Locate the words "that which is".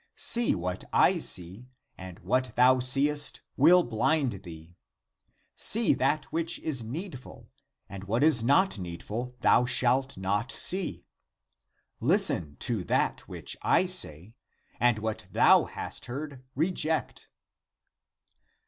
5.93-6.83